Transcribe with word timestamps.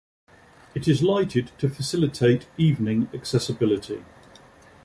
It 0.73 0.87
is 0.87 1.03
lighted 1.03 1.51
to 1.59 1.69
facilitate 1.69 2.47
evening 2.57 3.07
accessibility. 3.13 4.03